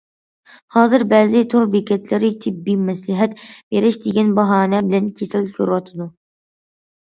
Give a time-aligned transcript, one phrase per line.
[0.77, 3.37] ھازىر بەزى تور بېكەتلىرى تېببىي مەسلىھەت
[3.77, 6.11] بېرىش دېگەن باھانە بىلەن كېسەل كۆرۈۋاتىدۇ.